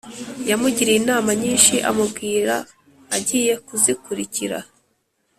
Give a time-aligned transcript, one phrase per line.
[0.49, 2.55] yamugiriye inama nyinshi amubwira
[3.15, 4.57] agiye kuzikurikira